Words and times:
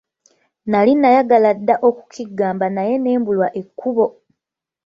Nali 0.69 0.93
nayagala 0.97 1.49
dda 1.57 1.75
okukiggamba 1.87 2.65
naye 2.75 2.95
ne 2.99 3.11
mbulwa 3.21 3.47
ekkubo! 3.61 4.05